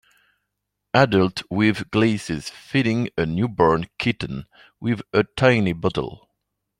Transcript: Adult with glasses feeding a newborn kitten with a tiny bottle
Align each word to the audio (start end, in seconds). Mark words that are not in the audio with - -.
Adult 0.95 1.43
with 1.51 1.91
glasses 1.91 2.49
feeding 2.49 3.09
a 3.19 3.27
newborn 3.27 3.87
kitten 3.99 4.47
with 4.79 5.03
a 5.13 5.23
tiny 5.37 5.73
bottle 5.73 6.27